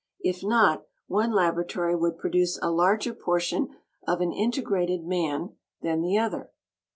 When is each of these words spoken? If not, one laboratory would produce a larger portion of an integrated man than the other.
If 0.23 0.43
not, 0.43 0.85
one 1.05 1.31
laboratory 1.31 1.95
would 1.95 2.17
produce 2.17 2.57
a 2.59 2.71
larger 2.71 3.13
portion 3.13 3.75
of 4.07 4.19
an 4.19 4.31
integrated 4.33 5.03
man 5.05 5.57
than 5.83 6.01
the 6.01 6.17
other. 6.17 6.49